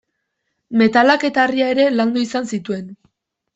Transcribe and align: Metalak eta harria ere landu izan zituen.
Metalak 0.81 1.27
eta 1.29 1.45
harria 1.45 1.69
ere 1.75 1.87
landu 1.99 2.25
izan 2.25 2.51
zituen. 2.57 2.91